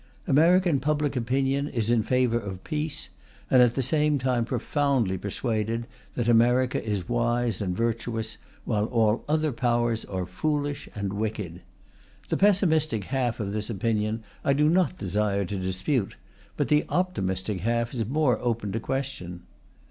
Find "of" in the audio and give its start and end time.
2.39-2.63, 13.39-13.53